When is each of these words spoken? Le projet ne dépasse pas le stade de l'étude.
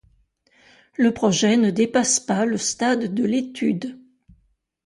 Le 0.97 1.13
projet 1.13 1.57
ne 1.57 1.69
dépasse 1.69 2.19
pas 2.19 2.45
le 2.47 2.57
stade 2.57 3.13
de 3.13 3.23
l'étude. 3.23 3.99